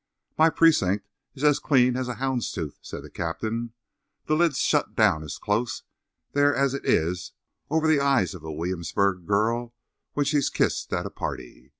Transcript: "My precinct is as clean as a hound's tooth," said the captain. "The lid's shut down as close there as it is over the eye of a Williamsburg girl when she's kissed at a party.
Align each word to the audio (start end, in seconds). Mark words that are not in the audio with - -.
"My 0.35 0.49
precinct 0.49 1.07
is 1.35 1.43
as 1.43 1.59
clean 1.59 1.95
as 1.95 2.07
a 2.07 2.15
hound's 2.15 2.51
tooth," 2.51 2.79
said 2.81 3.03
the 3.03 3.09
captain. 3.11 3.73
"The 4.25 4.35
lid's 4.35 4.57
shut 4.57 4.95
down 4.95 5.21
as 5.21 5.37
close 5.37 5.83
there 6.31 6.55
as 6.55 6.73
it 6.73 6.87
is 6.87 7.33
over 7.69 7.87
the 7.87 7.99
eye 7.99 8.21
of 8.33 8.43
a 8.43 8.51
Williamsburg 8.51 9.27
girl 9.27 9.75
when 10.13 10.25
she's 10.25 10.49
kissed 10.49 10.91
at 10.91 11.05
a 11.05 11.11
party. 11.11 11.69